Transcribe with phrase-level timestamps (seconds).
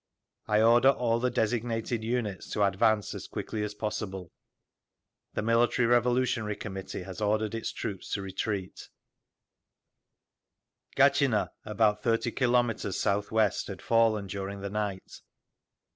[0.47, 4.31] I order all the designated units to advance as quickly as possible.
[5.35, 8.89] The Military Revolutionary Committee has ordered its troops to retreat….
[10.97, 15.21] Gatchina, about thirty kilometers south west, had fallen during the night.